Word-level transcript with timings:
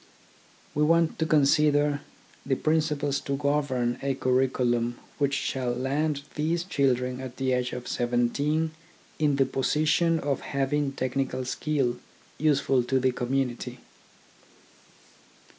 We 0.73 0.81
want 0.81 1.19
to 1.19 1.27
consider 1.27 2.01
the 2.43 2.55
E 2.55 2.55
50 2.55 2.55
THE 2.55 2.55
ORGANISATION 2.55 2.55
OF 2.55 2.61
THOUGHT 2.61 2.63
principles 2.63 3.19
to 3.19 3.37
govern 3.37 3.99
a 4.01 4.15
curriculum 4.15 4.97
which 5.19 5.33
shall 5.35 5.71
land 5.73 6.23
these 6.33 6.63
children 6.63 7.19
at 7.21 7.37
the 7.37 7.51
age 7.51 7.71
of 7.71 7.87
seventeen 7.87 8.71
in 9.19 9.35
the 9.35 9.45
position 9.45 10.19
of 10.19 10.39
having 10.41 10.93
technical 10.93 11.45
skill 11.45 11.97
useful 12.39 12.81
to 12.85 12.99
the 12.99 13.11
community. 13.11 13.77